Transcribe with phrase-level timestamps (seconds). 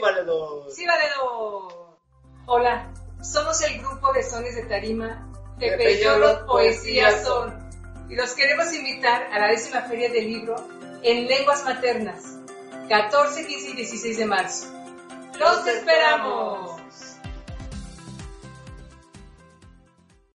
[0.00, 0.70] Valedor.
[0.70, 1.98] Sí, valedor.
[2.46, 2.92] Hola,
[3.22, 5.26] somos el grupo de sones de tarima
[5.58, 7.66] Tepeyolo Poesía Son
[8.08, 10.54] y los queremos invitar a la décima feria del libro
[11.02, 12.38] en lenguas maternas,
[12.88, 14.66] 14, 15 y 16 de marzo.
[15.38, 16.80] ¡Los esperamos!